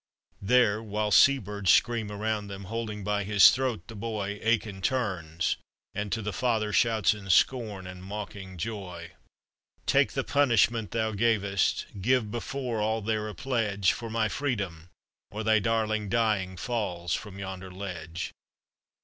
There, 0.41 0.81
while 0.81 1.11
sea 1.11 1.37
birds 1.37 1.69
scream 1.71 2.09
around 2.11 2.47
them, 2.47 2.63
Holding 2.63 3.03
by 3.03 3.23
his 3.23 3.51
throat 3.51 3.85
the 3.87 3.93
boy, 3.93 4.39
Eachann 4.43 4.81
turns, 4.81 5.57
and 5.93 6.11
to 6.11 6.23
the 6.23 6.33
father 6.33 6.73
Shouts 6.73 7.13
in 7.13 7.29
scorn 7.29 7.85
and 7.85 8.03
mocking 8.03 8.57
joy: 8.57 9.11
"Take 9.85 10.13
the 10.13 10.23
punishment 10.23 10.89
thou 10.89 11.11
gavest, 11.11 11.85
Give 12.01 12.31
before 12.31 12.81
all 12.81 13.03
there 13.03 13.29
a 13.29 13.35
pledge 13.35 13.91
For 13.91 14.09
my 14.09 14.27
freedom, 14.27 14.89
or 15.29 15.43
thy 15.43 15.59
darling 15.59 16.09
Dying 16.09 16.57
falls 16.57 17.13
from 17.13 17.37
yonder 17.37 17.69
ledge. 17.69 18.31